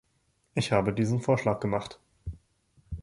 Ich 0.55 0.71
habe 0.71 0.93
diesen 0.95 1.21
Vorschlag 1.21 1.59
gemacht. 1.59 1.99